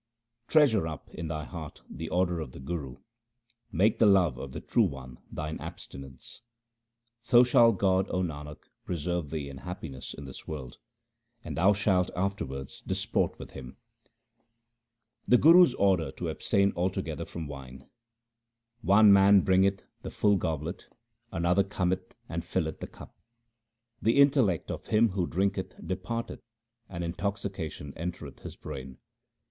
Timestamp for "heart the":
1.43-2.09